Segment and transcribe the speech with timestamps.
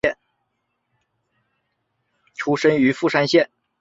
[2.33, 3.51] 出身于富山县。